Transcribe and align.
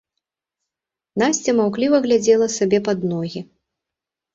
Насця 1.23 1.55
маўкліва 1.61 2.03
глядзела 2.09 2.51
сабе 2.59 2.85
пад 2.93 2.99
ногі. 3.15 3.41